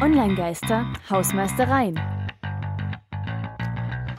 Online-Geister, 0.00 0.90
Hausmeistereien. 1.10 2.00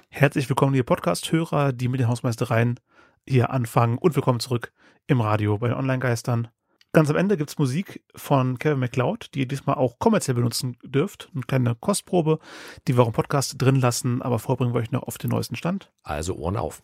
Herzlich 0.09 0.47
willkommen, 0.47 0.73
liebe 0.73 0.83
Podcast-Hörer, 0.83 1.73
die 1.73 1.87
mit 1.87 1.99
den 1.99 2.07
Hausmeistereien 2.07 2.79
hier 3.27 3.49
anfangen 3.49 3.97
und 3.97 4.15
willkommen 4.15 4.39
zurück 4.39 4.73
im 5.07 5.21
Radio 5.21 5.57
bei 5.57 5.69
den 5.69 5.77
Online-Geistern. 5.77 6.49
Ganz 6.93 7.09
am 7.09 7.15
Ende 7.15 7.35
gibt 7.35 7.49
es 7.49 7.57
Musik 7.57 8.03
von 8.15 8.59
Kevin 8.59 8.77
MacLeod, 8.77 9.33
die 9.33 9.39
ihr 9.39 9.47
diesmal 9.47 9.77
auch 9.77 9.97
kommerziell 9.97 10.35
benutzen 10.35 10.77
dürft. 10.83 11.31
Eine 11.33 11.45
kleine 11.45 11.73
Kostprobe, 11.73 12.37
die 12.87 12.95
wir 12.95 13.01
auch 13.01 13.07
im 13.07 13.13
Podcast 13.13 13.59
drin 13.59 13.77
lassen, 13.77 14.21
aber 14.21 14.37
vorbringen 14.37 14.75
wir 14.75 14.81
euch 14.81 14.91
noch 14.91 15.01
auf 15.03 15.17
den 15.17 15.31
neuesten 15.31 15.55
Stand. 15.55 15.91
Also 16.03 16.35
Ohren 16.35 16.57
auf. 16.57 16.83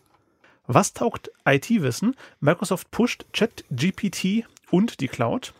Was 0.66 0.92
taugt 0.92 1.30
IT-Wissen? 1.44 2.16
Microsoft 2.40 2.90
pusht 2.90 3.26
ChatGPT 3.32 4.44
und 4.72 4.98
die 4.98 5.06
Cloud. 5.06 5.54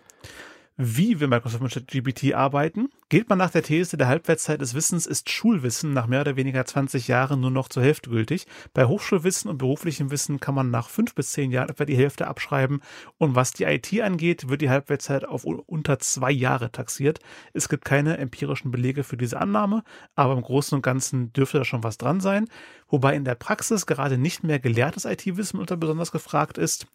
Wie 0.77 1.20
will 1.20 1.29
Microsoft 1.29 1.62
mit 1.62 1.73
ChatGPT 1.73 2.34
arbeiten? 2.34 2.89
Geht 3.11 3.30
man 3.30 3.38
nach 3.38 3.48
der 3.48 3.62
These, 3.62 3.96
der 3.96 4.06
Halbwertszeit 4.06 4.60
des 4.60 4.74
Wissens 4.74 5.06
ist 5.06 5.30
Schulwissen 5.30 5.95
nach 5.95 6.06
mehr 6.06 6.20
oder 6.20 6.37
weniger 6.37 6.66
20 6.66 7.09
Jahren 7.09 7.41
nur 7.41 7.51
noch 7.51 7.70
zur 7.70 7.82
Hälfte 7.82 8.10
gültig. 8.10 8.46
Bei 8.74 8.84
Hochschulwissen 8.84 9.51
und 9.51 9.56
beruflichem 9.56 10.10
Wissen 10.10 10.41
kann 10.41 10.55
man 10.55 10.70
nach 10.70 10.91
fünf 10.91 11.15
bis 11.15 11.32
zehn 11.32 11.51
Jahren 11.51 11.70
etwa 11.70 11.87
die 11.87 11.96
Hälfte 11.96 12.27
abschreiben. 12.27 12.82
Und 13.16 13.34
was 13.34 13.52
die 13.52 13.65
IT 13.65 13.98
angeht, 14.02 14.51
wird 14.51 14.60
die 14.60 14.68
Halbwertszeit 14.68 15.24
auf 15.24 15.46
unter 15.46 15.98
zwei 16.01 16.30
Jahre 16.30 16.70
taxiert. 16.70 17.20
Es 17.55 17.70
gibt 17.70 17.87
keine 17.87 18.18
empirischen 18.18 18.70
Belege 18.70 19.02
für 19.05 19.16
diese 19.16 19.40
Annahme, 19.40 19.84
aber 20.15 20.34
im 20.34 20.43
Großen 20.43 20.77
und 20.77 20.82
Ganzen 20.82 21.32
dürfte 21.32 21.56
da 21.56 21.65
schon 21.65 21.84
was 21.84 21.96
dran 21.96 22.20
sein. 22.20 22.46
Wobei 22.88 23.16
in 23.16 23.24
der 23.24 23.37
Praxis 23.37 23.87
gerade 23.87 24.18
nicht 24.18 24.45
mehr 24.45 24.59
gelehrtes 24.59 25.06
IT-Wissen 25.06 25.59
unter 25.59 25.79
besonders 25.79 26.12
gefragt 26.12 26.59
ist. 26.59 26.87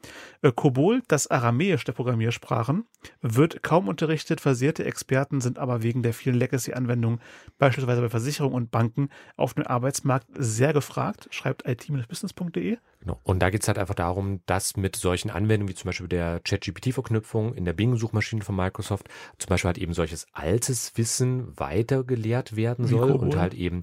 Kobol, 0.56 0.98
äh, 0.98 1.02
das 1.08 1.26
Aramäisch 1.26 1.84
der 1.86 1.94
Programmiersprachen, 1.94 2.86
wird 3.22 3.64
kaum 3.64 3.88
unterrichtet. 3.88 4.42
Versierte 4.42 4.86
Experten 4.86 5.42
sind 5.42 5.58
aber 5.58 5.82
wegen 5.82 6.03
der 6.04 6.14
vielen 6.14 6.36
Legacy-Anwendungen, 6.36 7.20
beispielsweise 7.58 8.02
bei 8.02 8.10
Versicherungen 8.10 8.56
und 8.56 8.72
Banken, 8.72 9.10
auf 9.38 9.54
dem 9.54 9.66
Arbeitsmarkt 9.66 10.28
sehr 10.36 10.74
gefragt, 10.74 11.28
schreibt 11.32 11.68
it-business.de. 11.68 12.78
Genau. 13.00 13.20
Und 13.24 13.40
da 13.40 13.50
geht 13.50 13.62
es 13.64 13.68
halt 13.68 13.78
einfach 13.78 13.96
darum, 13.96 14.42
dass 14.46 14.78
mit 14.78 14.96
solchen 14.96 15.30
Anwendungen 15.30 15.70
wie 15.70 15.76
zum 15.76 15.90
Beispiel 15.90 16.08
der 16.08 16.40
ChatGPT-Verknüpfung 16.40 17.54
in 17.54 17.66
der 17.66 17.74
Bing-Suchmaschine 17.74 18.44
von 18.44 18.56
Microsoft 18.56 19.10
zum 19.38 19.50
Beispiel 19.50 19.68
halt 19.68 19.78
eben 19.78 19.94
solches 19.94 20.26
altes 20.32 20.98
Wissen 20.98 21.58
weitergelehrt 21.60 22.56
werden 22.56 22.88
soll 22.88 23.12
und 23.12 23.36
halt 23.36 23.54
eben 23.54 23.82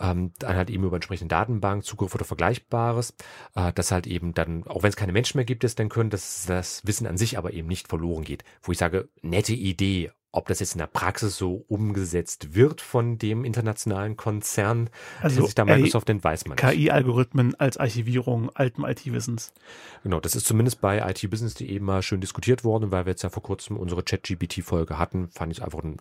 ähm, 0.00 0.32
dann 0.38 0.56
halt 0.56 0.70
eben 0.70 0.84
über 0.84 0.96
entsprechende 0.96 1.34
Datenbank, 1.34 1.84
Zugriff 1.84 2.14
oder 2.14 2.24
Vergleichbares, 2.24 3.14
äh, 3.54 3.72
dass 3.72 3.90
halt 3.90 4.06
eben 4.06 4.34
dann, 4.34 4.66
auch 4.66 4.82
wenn 4.82 4.90
es 4.90 4.96
keine 4.96 5.12
Menschen 5.12 5.38
mehr 5.38 5.44
gibt, 5.44 5.64
es 5.64 5.74
dann 5.74 5.88
können, 5.88 6.10
dass 6.10 6.46
das 6.46 6.86
Wissen 6.86 7.06
an 7.06 7.16
sich 7.16 7.38
aber 7.38 7.52
eben 7.52 7.68
nicht 7.68 7.88
verloren 7.88 8.24
geht. 8.24 8.44
Wo 8.62 8.72
ich 8.72 8.78
sage, 8.78 9.08
nette 9.22 9.54
Idee, 9.54 10.10
ob 10.30 10.46
das 10.48 10.60
jetzt 10.60 10.74
in 10.74 10.78
der 10.78 10.86
Praxis 10.86 11.36
so 11.36 11.64
umgesetzt 11.68 12.54
wird 12.54 12.82
von 12.82 13.16
dem 13.16 13.44
internationalen 13.44 14.16
Konzern, 14.16 14.90
also 15.22 15.44
sich 15.44 15.54
da 15.54 15.64
Microsoft 15.64 16.08
nennt, 16.08 16.22
weiß 16.22 16.46
man. 16.46 16.56
KI-Algorithmen 16.56 17.54
als 17.54 17.78
Archivierung 17.78 18.50
alten 18.54 18.84
IT-Wissens. 18.84 19.54
Genau, 20.02 20.20
das 20.20 20.36
ist 20.36 20.46
zumindest 20.46 20.82
bei 20.82 20.98
itbusiness.de 20.98 21.80
mal 21.80 22.02
schön 22.02 22.20
diskutiert 22.20 22.62
worden, 22.62 22.90
weil 22.90 23.06
wir 23.06 23.12
jetzt 23.12 23.22
ja 23.22 23.30
vor 23.30 23.42
kurzem 23.42 23.78
unsere 23.78 24.04
Chat-GPT-Folge 24.04 24.98
hatten, 24.98 25.28
fand 25.28 25.52
ich 25.52 25.58
es 25.58 25.64
einfach 25.64 25.82
eine 25.82 25.96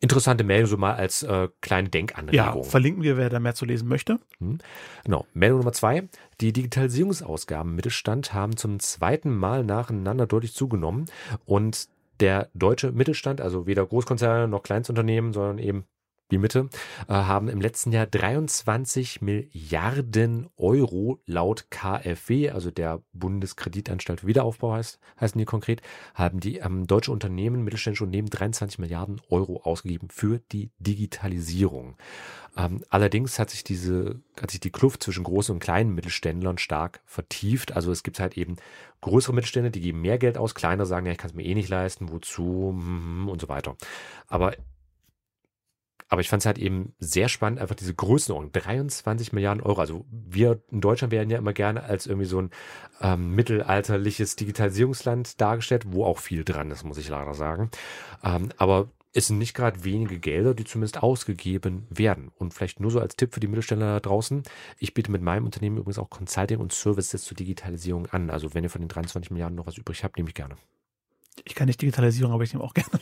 interessante 0.00 0.44
Meldung, 0.44 0.66
so 0.66 0.76
mal 0.76 0.94
als 0.94 1.22
äh, 1.22 1.48
kleine 1.62 1.88
Denkanregung. 1.88 2.34
Ja, 2.34 2.62
verlinken 2.62 3.02
wir, 3.02 3.16
wer 3.16 3.30
da 3.30 3.40
mehr 3.40 3.54
zu 3.54 3.64
lesen 3.64 3.88
möchte. 3.88 4.18
Hm. 4.38 4.58
Genau, 5.04 5.26
Meldung 5.32 5.60
Nummer 5.60 5.72
zwei. 5.72 6.08
Die 6.42 6.52
Digitalisierungsausgaben 6.52 7.72
im 7.72 7.76
Mittelstand 7.76 8.34
haben 8.34 8.56
zum 8.56 8.80
zweiten 8.80 9.34
Mal 9.34 9.64
nacheinander 9.64 10.26
deutlich 10.26 10.52
zugenommen 10.52 11.06
und 11.46 11.88
der 12.22 12.50
deutsche 12.54 12.92
Mittelstand, 12.92 13.40
also 13.40 13.66
weder 13.66 13.84
Großkonzerne 13.84 14.46
noch 14.46 14.62
Kleinstunternehmen, 14.62 15.32
sondern 15.32 15.58
eben 15.58 15.84
die 16.32 16.38
Mitte, 16.38 16.68
äh, 17.08 17.12
haben 17.12 17.48
im 17.48 17.60
letzten 17.60 17.92
Jahr 17.92 18.06
23 18.06 19.20
Milliarden 19.20 20.48
Euro 20.56 21.20
laut 21.26 21.66
KfW, 21.70 22.50
also 22.50 22.70
der 22.70 23.02
Bundeskreditanstalt 23.12 24.20
für 24.20 24.26
Wiederaufbau 24.26 24.72
heißt, 24.72 24.98
heißen 25.20 25.38
die 25.38 25.44
konkret, 25.44 25.82
haben 26.14 26.40
die 26.40 26.58
ähm, 26.58 26.86
deutsche 26.86 27.12
Unternehmen, 27.12 27.62
mittelständische 27.62 28.04
Unternehmen 28.04 28.30
23 28.30 28.78
Milliarden 28.78 29.20
Euro 29.28 29.62
ausgegeben 29.62 30.08
für 30.10 30.40
die 30.50 30.70
Digitalisierung. 30.78 31.96
Ähm, 32.56 32.82
allerdings 32.88 33.38
hat 33.38 33.50
sich 33.50 33.64
diese, 33.64 34.20
hat 34.40 34.50
sich 34.50 34.60
die 34.60 34.72
Kluft 34.72 35.02
zwischen 35.02 35.24
großen 35.24 35.54
und 35.54 35.60
kleinen 35.60 35.94
Mittelständlern 35.94 36.58
stark 36.58 37.00
vertieft. 37.06 37.76
Also 37.76 37.92
es 37.92 38.02
gibt 38.02 38.20
halt 38.20 38.36
eben 38.36 38.56
größere 39.00 39.34
Mittelstände, 39.34 39.70
die 39.70 39.80
geben 39.80 40.00
mehr 40.00 40.18
Geld 40.18 40.38
aus, 40.38 40.54
kleiner 40.54 40.86
sagen, 40.86 41.06
ja, 41.06 41.12
ich 41.12 41.18
kann 41.18 41.30
es 41.30 41.36
mir 41.36 41.44
eh 41.44 41.54
nicht 41.54 41.68
leisten, 41.68 42.10
wozu 42.10 42.74
hm, 42.76 43.28
und 43.28 43.40
so 43.40 43.48
weiter. 43.48 43.76
Aber 44.28 44.54
aber 46.12 46.20
ich 46.20 46.28
fand 46.28 46.42
es 46.42 46.46
halt 46.46 46.58
eben 46.58 46.92
sehr 46.98 47.30
spannend, 47.30 47.58
einfach 47.58 47.74
diese 47.74 47.94
Größenordnung. 47.94 48.52
23 48.52 49.32
Milliarden 49.32 49.62
Euro. 49.62 49.80
Also 49.80 50.04
wir 50.10 50.60
in 50.70 50.82
Deutschland 50.82 51.10
werden 51.10 51.30
ja 51.30 51.38
immer 51.38 51.54
gerne 51.54 51.84
als 51.84 52.06
irgendwie 52.06 52.26
so 52.26 52.42
ein 52.42 52.50
ähm, 53.00 53.34
mittelalterliches 53.34 54.36
Digitalisierungsland 54.36 55.40
dargestellt, 55.40 55.84
wo 55.86 56.04
auch 56.04 56.18
viel 56.18 56.44
dran 56.44 56.70
ist, 56.70 56.84
muss 56.84 56.98
ich 56.98 57.08
leider 57.08 57.32
sagen. 57.32 57.70
Ähm, 58.22 58.50
aber 58.58 58.90
es 59.14 59.28
sind 59.28 59.38
nicht 59.38 59.54
gerade 59.54 59.84
wenige 59.84 60.18
Gelder, 60.18 60.52
die 60.52 60.64
zumindest 60.64 61.02
ausgegeben 61.02 61.86
werden. 61.88 62.30
Und 62.36 62.52
vielleicht 62.52 62.78
nur 62.78 62.90
so 62.90 63.00
als 63.00 63.16
Tipp 63.16 63.32
für 63.32 63.40
die 63.40 63.48
Mittelständler 63.48 63.94
da 63.94 64.00
draußen. 64.00 64.42
Ich 64.78 64.92
biete 64.92 65.10
mit 65.10 65.22
meinem 65.22 65.46
Unternehmen 65.46 65.78
übrigens 65.78 65.98
auch 65.98 66.10
Consulting 66.10 66.58
und 66.58 66.74
Services 66.74 67.24
zur 67.24 67.38
Digitalisierung 67.38 68.04
an. 68.08 68.28
Also 68.28 68.52
wenn 68.52 68.64
ihr 68.64 68.70
von 68.70 68.82
den 68.82 68.88
23 68.88 69.30
Milliarden 69.30 69.56
noch 69.56 69.66
was 69.66 69.78
übrig 69.78 70.04
habt, 70.04 70.18
nehme 70.18 70.28
ich 70.28 70.34
gerne. 70.34 70.56
Ich 71.46 71.54
kann 71.54 71.68
nicht 71.68 71.80
Digitalisierung, 71.80 72.34
aber 72.34 72.44
ich 72.44 72.52
nehme 72.52 72.64
auch 72.64 72.74
gerne. 72.74 73.00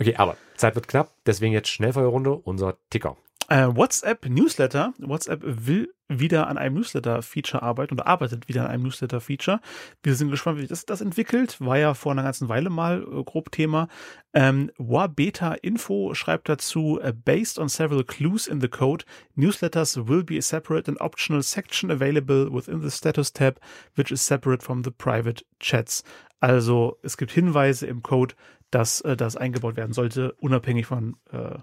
Okay, 0.00 0.16
aber 0.16 0.36
Zeit 0.56 0.74
wird 0.74 0.88
knapp, 0.88 1.12
deswegen 1.26 1.52
jetzt 1.52 1.68
Schnellfeuerrunde, 1.68 2.32
unser 2.32 2.76
Ticker. 2.90 3.16
Äh, 3.50 3.66
WhatsApp 3.74 4.28
Newsletter. 4.28 4.94
WhatsApp 4.98 5.40
will 5.42 5.92
wieder 6.06 6.46
an 6.46 6.56
einem 6.56 6.76
Newsletter-Feature 6.76 7.62
arbeiten 7.62 7.94
oder 7.94 8.06
arbeitet 8.06 8.48
wieder 8.48 8.62
an 8.62 8.70
einem 8.70 8.84
Newsletter-Feature. 8.84 9.60
Wir 10.04 10.14
sind 10.14 10.30
gespannt, 10.30 10.58
wie 10.58 10.62
sich 10.62 10.68
das, 10.68 10.86
das 10.86 11.00
entwickelt. 11.00 11.60
War 11.60 11.76
ja 11.76 11.94
vor 11.94 12.12
einer 12.12 12.22
ganzen 12.22 12.48
Weile 12.48 12.70
mal 12.70 13.02
äh, 13.02 13.24
grob 13.24 13.50
Thema. 13.50 13.88
Ähm, 14.34 14.70
Wabeta 14.78 15.54
Info 15.54 16.14
schreibt 16.14 16.48
dazu, 16.48 17.00
uh, 17.02 17.12
based 17.12 17.58
on 17.58 17.68
several 17.68 18.04
clues 18.04 18.46
in 18.46 18.60
the 18.60 18.68
code, 18.68 19.04
newsletters 19.34 20.06
will 20.06 20.22
be 20.22 20.38
a 20.38 20.42
separate 20.42 20.88
and 20.88 21.00
optional 21.00 21.42
section 21.42 21.90
available 21.90 22.52
within 22.52 22.80
the 22.80 22.90
status 22.90 23.32
tab, 23.32 23.58
which 23.96 24.12
is 24.12 24.24
separate 24.24 24.62
from 24.62 24.84
the 24.84 24.92
private 24.92 25.44
chats. 25.58 26.04
Also 26.40 26.98
es 27.02 27.16
gibt 27.16 27.32
Hinweise 27.32 27.86
im 27.86 28.02
Code, 28.02 28.34
dass 28.70 29.00
äh, 29.02 29.16
das 29.16 29.36
eingebaut 29.36 29.76
werden 29.76 29.92
sollte, 29.92 30.32
unabhängig 30.34 30.86
von 30.86 31.16
äh, 31.30 31.58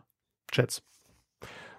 Chats. 0.52 0.84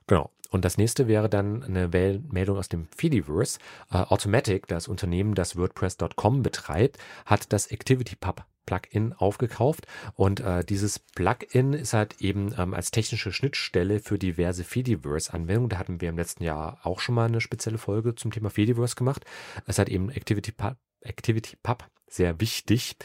Genau. 0.07 0.31
Und 0.51 0.65
das 0.65 0.79
nächste 0.79 1.09
wäre 1.09 1.29
dann 1.29 1.63
eine 1.63 1.89
Meldung 1.89 2.57
aus 2.57 2.71
dem 2.71 2.89
Fediverse. 2.97 3.59
Uh, 3.93 3.99
Automatic, 4.09 4.67
das 4.67 4.89
Unternehmen, 4.89 5.35
das 5.35 5.57
WordPress.com 5.57 6.43
betreibt, 6.43 6.97
hat 7.27 7.53
das 7.53 7.71
ActivityPub 7.71 8.47
Plugin 8.69 9.15
aufgekauft 9.15 9.87
und 10.15 10.41
äh, 10.41 10.63
dieses 10.63 10.99
Plugin 10.99 11.73
ist 11.73 11.95
halt 11.95 12.21
eben 12.21 12.55
ähm, 12.59 12.75
als 12.75 12.91
technische 12.91 13.33
Schnittstelle 13.33 13.99
für 13.99 14.19
diverse 14.19 14.63
Fediverse-Anwendungen. 14.63 15.71
Da 15.71 15.79
hatten 15.79 16.03
wir 16.03 16.11
im 16.11 16.19
letzten 16.19 16.45
Jahr 16.45 16.79
auch 16.83 17.01
schon 17.01 17.15
mal 17.15 17.29
eine 17.29 17.41
spezielle 17.41 17.79
Folge 17.79 18.15
zum 18.15 18.31
Thema 18.31 18.51
Fediverse 18.51 18.95
gemacht. 18.95 19.25
Es 19.67 19.79
hat 19.79 19.89
eben 19.89 20.11
ActivityPub 20.11 20.77
Activity 21.01 21.57
sehr 22.09 22.41
wichtig 22.41 22.97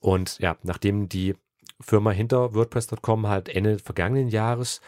und 0.00 0.38
ja, 0.38 0.56
nachdem 0.62 1.08
die 1.08 1.34
Firma 1.80 2.10
hinter 2.10 2.54
WordPress.com 2.54 3.26
halt 3.28 3.48
Ende 3.48 3.78
vergangenen 3.78 4.28
Jahres 4.28 4.80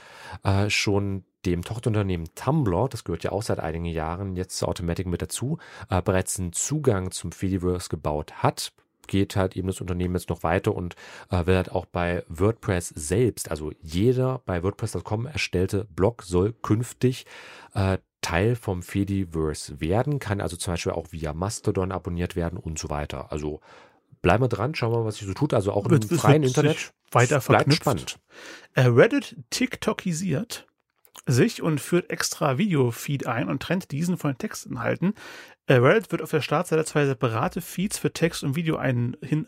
äh, 0.43 0.71
schon 0.71 1.25
dem 1.47 1.62
Tochterunternehmen 1.62 2.28
Tumblr, 2.34 2.88
das 2.88 3.04
gehört 3.04 3.25
ja 3.25 3.32
auch 3.32 3.43
seit 3.43 3.60
einigen 3.60 3.84
Jahren 3.84 4.37
jetzt 4.37 4.59
zu 4.59 4.66
Automatic 4.66 5.06
mit 5.06 5.22
dazu, 5.22 5.59
äh, 5.88 6.03
bereits 6.03 6.38
einen 6.38 6.53
Zugang 6.53 7.10
zum 7.10 7.32
Fediverse 7.32 7.88
gebaut 7.88 8.43
hat, 8.43 8.72
geht 9.06 9.37
halt 9.37 9.56
eben 9.56 9.69
das 9.69 9.81
Unternehmen 9.81 10.15
jetzt 10.15 10.28
noch 10.28 10.43
weiter 10.43 10.75
und 10.75 10.94
äh, 11.31 11.47
will 11.47 11.56
halt 11.56 11.72
auch 11.72 11.87
bei 11.87 12.25
WordPress 12.28 12.88
selbst, 12.88 13.50
also 13.50 13.72
jeder 13.81 14.43
bei 14.44 14.62
WordPress.com 14.62 15.26
erstellte 15.26 15.84
Blog 15.84 16.23
soll 16.23 16.52
künftig 16.52 17.26
äh, 17.75 17.99
Teil 18.20 18.56
vom 18.56 18.82
Fediverse 18.82 19.81
werden, 19.81 20.19
kann 20.19 20.41
also 20.41 20.56
zum 20.56 20.73
Beispiel 20.75 20.93
auch 20.93 21.12
via 21.12 21.32
Mastodon 21.32 21.93
abonniert 21.93 22.37
werden 22.37 22.58
und 22.58 22.79
so 22.79 22.91
weiter. 22.91 23.31
Also 23.31 23.61
bleiben 24.23 24.44
wir 24.44 24.49
dran, 24.49 24.75
schauen 24.75 24.93
wir 24.93 24.99
mal, 24.99 25.05
was 25.05 25.17
sich 25.17 25.26
so 25.26 25.35
tut. 25.35 25.55
Also 25.55 25.73
auch 25.73 25.87
im 25.87 26.03
freien 26.03 26.43
Internet. 26.43 26.93
Weiter 27.11 27.41
verknüpft. 27.41 27.82
spannend. 27.82 28.19
Äh, 28.75 28.82
Reddit 28.82 29.37
TikTokisiert 29.50 30.67
sich 31.26 31.62
und 31.62 31.81
führt 31.81 32.11
extra 32.11 32.59
Video-Feed 32.59 33.26
ein 33.26 33.49
und 33.49 33.62
trennt 33.62 33.91
diesen 33.91 34.17
von 34.19 34.32
den 34.32 34.38
Textinhalten. 34.38 35.15
Äh, 35.67 35.75
Reddit 35.75 36.11
wird 36.12 36.23
auf 36.23 36.31
der 36.31 36.43
Startseite 36.43 36.85
zwei 36.85 37.06
separate 37.06 37.61
Feeds 37.61 37.99
für 37.99 38.12
Text 38.12 38.44
und 38.44 38.56
Video 38.56 38.76
ein, 38.76 39.17
hin, 39.23 39.47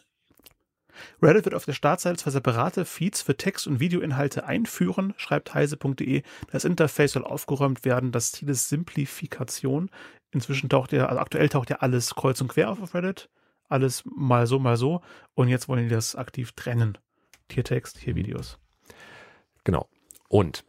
Reddit 1.23 1.45
wird 1.45 1.55
auf 1.55 1.65
der 1.65 1.73
Startseite 1.73 2.17
zwei 2.17 2.31
separate 2.31 2.85
Feeds 2.85 3.23
für 3.23 3.37
Text- 3.37 3.67
und 3.67 3.81
Videoinhalte 3.81 4.45
einführen, 4.45 5.15
schreibt 5.17 5.55
heise.de. 5.55 6.23
Das 6.51 6.65
Interface 6.65 7.13
soll 7.13 7.25
aufgeräumt 7.25 7.85
werden. 7.85 8.13
Das 8.13 8.33
Ziel 8.33 8.49
ist 8.49 8.69
Simplifikation. 8.69 9.91
Inzwischen 10.33 10.69
taucht 10.69 10.93
ja, 10.93 11.07
also 11.07 11.21
aktuell 11.21 11.49
taucht 11.49 11.71
ja 11.71 11.77
alles 11.77 12.15
kreuz 12.15 12.41
und 12.41 12.49
quer 12.49 12.71
auf 12.71 12.81
auf 12.81 12.95
Reddit. 12.95 13.29
Alles 13.71 14.03
mal 14.05 14.47
so, 14.47 14.59
mal 14.59 14.77
so. 14.77 15.01
Und 15.35 15.49
jetzt 15.49 15.69
wollen 15.69 15.85
die 15.85 15.95
das 15.95 16.17
aktiv 16.17 16.53
trennen. 16.53 16.99
Hier 17.51 17.65
Text, 17.65 17.99
hier 17.99 18.15
Videos. 18.17 18.59
Genau. 19.65 19.89
Und 20.29 20.65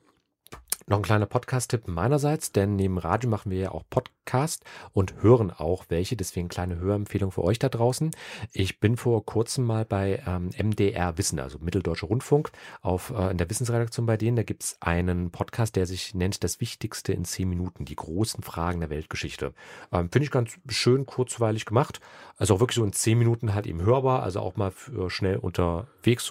noch 0.92 1.00
ein 1.00 1.04
kleiner 1.04 1.26
Podcast-Tipp 1.26 1.88
meinerseits, 1.88 2.52
denn 2.52 2.76
neben 2.76 2.98
Radio 2.98 3.30
machen 3.30 3.50
wir 3.50 3.58
ja 3.58 3.72
auch 3.72 3.84
Podcast 3.90 4.66
und 4.92 5.24
hören 5.24 5.50
auch 5.50 5.86
welche, 5.88 6.18
deswegen 6.18 6.50
kleine 6.50 6.80
Hörempfehlung 6.80 7.32
für 7.32 7.46
euch 7.46 7.60
da 7.60 7.70
draußen. 7.70 8.12
Ich 8.52 8.82
bin 8.82 8.98
vor 8.98 9.26
kurzem 9.26 9.64
mal 9.64 9.86
bei 9.86 10.22
ähm, 10.28 10.50
MDR 10.50 11.18
Wissen, 11.18 11.40
also 11.40 11.60
Mitteldeutscher 11.60 12.08
Rundfunk, 12.08 12.52
auf, 12.82 13.10
äh, 13.10 13.32
in 13.32 13.38
der 13.38 13.50
Wissensredaktion 13.50 14.06
bei 14.06 14.18
denen. 14.18 14.36
Da 14.36 14.44
gibt 14.44 14.64
es 14.64 14.78
einen 14.82 15.32
Podcast, 15.32 15.78
der 15.78 15.86
sich 15.86 16.14
nennt 16.14 16.44
Das 16.44 16.60
Wichtigste 16.60 17.14
in 17.14 17.24
zehn 17.24 17.48
Minuten, 17.48 17.86
die 17.86 17.96
großen 17.96 18.44
Fragen 18.44 18.82
der 18.82 18.90
Weltgeschichte. 18.90 19.54
Ähm, 19.94 20.10
Finde 20.12 20.26
ich 20.26 20.32
ganz 20.32 20.60
schön 20.68 21.06
kurzweilig 21.06 21.64
gemacht. 21.64 22.02
Also 22.36 22.56
auch 22.56 22.60
wirklich 22.60 22.76
so 22.76 22.84
in 22.84 22.92
zehn 22.92 23.18
Minuten 23.18 23.54
halt 23.54 23.66
eben 23.66 23.82
hörbar, 23.82 24.24
also 24.24 24.42
auch 24.42 24.58
mal 24.58 24.72
für 24.72 25.10
schnell 25.10 25.38
unterwegs 25.38 26.26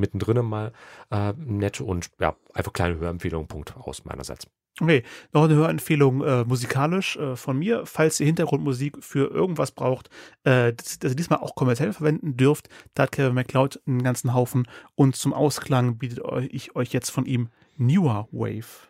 mittendrin 0.00 0.44
mal 0.44 0.72
äh, 1.10 1.32
nett 1.36 1.80
und 1.80 2.10
ja, 2.18 2.34
einfach 2.54 2.72
kleine 2.72 2.98
Hörempfehlung, 2.98 3.46
Punkt 3.46 3.76
aus 3.76 4.04
meinerseits. 4.04 4.46
Okay, 4.80 5.02
noch 5.32 5.44
eine 5.44 5.54
Hörempfehlung 5.54 6.22
äh, 6.22 6.44
musikalisch 6.44 7.16
äh, 7.16 7.36
von 7.36 7.58
mir. 7.58 7.84
Falls 7.84 8.18
ihr 8.18 8.26
Hintergrundmusik 8.26 9.04
für 9.04 9.30
irgendwas 9.30 9.72
braucht, 9.72 10.08
äh, 10.44 10.72
das, 10.72 10.98
das 10.98 11.12
ihr 11.12 11.16
diesmal 11.16 11.40
auch 11.40 11.54
kommerziell 11.54 11.92
verwenden 11.92 12.36
dürft, 12.36 12.68
da 12.94 13.02
hat 13.02 13.12
Kevin 13.12 13.34
MacLeod 13.34 13.80
einen 13.86 14.02
ganzen 14.02 14.32
Haufen. 14.32 14.66
Und 14.94 15.16
zum 15.16 15.34
Ausklang 15.34 15.98
bietet 15.98 16.20
ich 16.50 16.76
euch 16.76 16.92
jetzt 16.92 17.10
von 17.10 17.26
ihm 17.26 17.50
Newer 17.76 18.28
Wave. 18.32 18.88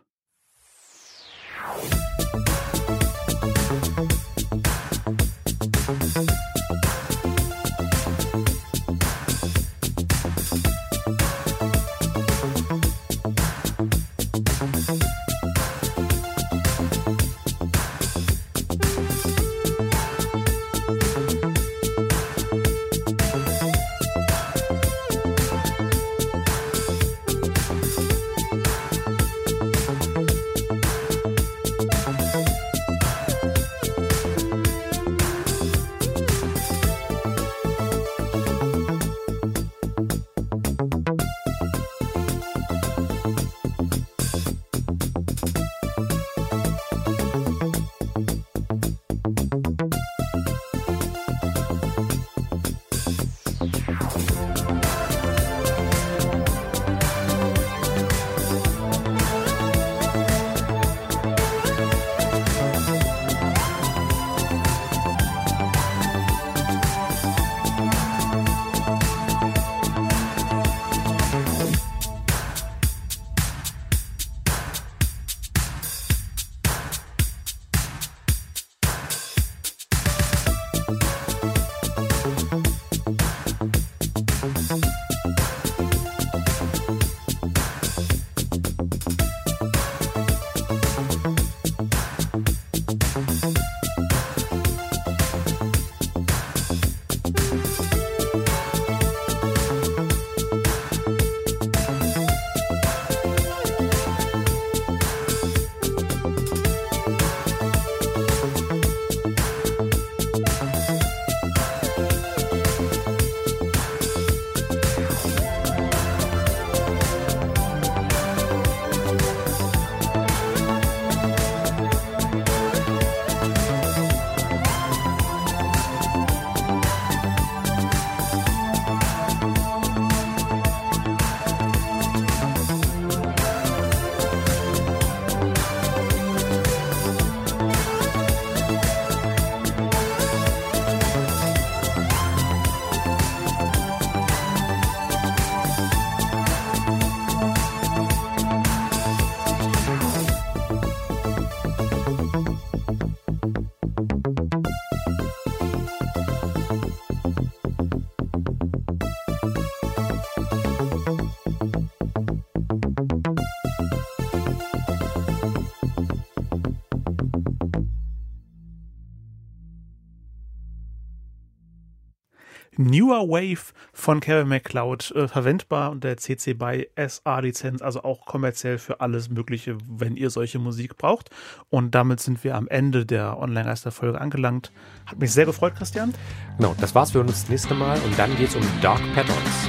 Newer 172.77 173.29
Wave 173.29 173.73
von 173.93 174.21
Kevin 174.21 174.49
MacLeod 174.49 175.11
äh, 175.11 175.29
verwendbar 175.29 175.91
unter 175.91 176.09
der 176.09 176.17
CC 176.19 176.55
BY 176.55 176.89
SA 177.09 177.41
Lizenz, 177.41 177.83
also 177.83 178.05
auch 178.05 178.27
kommerziell 178.27 178.79
für 178.79 179.01
alles 179.01 179.29
Mögliche, 179.29 179.77
wenn 179.89 180.17
ihr 180.17 180.31
solche 180.31 180.59
Musik 180.59 180.97
braucht. 180.97 181.31
Und 181.69 181.95
damit 181.95 182.21
sind 182.21 182.45
wir 182.45 182.55
am 182.55 182.69
Ende 182.69 183.05
der 183.05 183.39
Online-Geister-Folge 183.39 184.21
angelangt. 184.21 184.71
Hat 185.07 185.19
mich 185.19 185.33
sehr 185.33 185.47
gefreut, 185.47 185.75
Christian. 185.75 186.15
Genau, 186.59 186.77
das 186.81 186.95
war's 186.95 187.11
für 187.11 187.21
uns 187.21 187.33
das 187.33 187.49
nächste 187.49 187.75
Mal 187.75 187.99
und 188.03 188.17
dann 188.19 188.37
geht's 188.37 188.55
um 188.55 188.63
Dark 188.81 189.03
Patterns. 189.15 189.69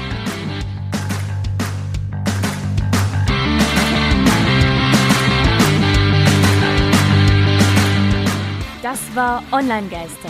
Das 8.83 9.15
war 9.15 9.43
Online-Geister 9.51 10.29